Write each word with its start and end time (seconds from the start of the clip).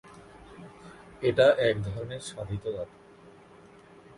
এটা 1.21 1.47
এক 1.59 1.75
ধরনের 1.83 2.21
সাধিত 2.21 2.63
ধাতু। 2.75 2.97